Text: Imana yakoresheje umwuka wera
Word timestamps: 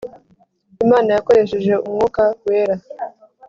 Imana 0.83 1.09
yakoresheje 1.15 1.73
umwuka 1.87 2.21
wera 2.45 2.75